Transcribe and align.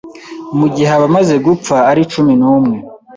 mu 0.57 0.67
gihe 0.73 0.91
abamaze 0.97 1.35
gupfa 1.45 1.75
ari 1.91 2.01
cumi 2.11 2.33
numwe 2.41 2.77